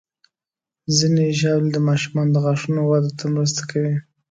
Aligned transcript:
ځینې 0.97 1.25
ژاولې 1.39 1.69
د 1.73 1.77
ماشومانو 1.87 2.31
د 2.33 2.37
غاښونو 2.43 2.81
وده 2.89 3.11
ته 3.19 3.25
مرسته 3.35 3.61
کوي. 3.71 3.95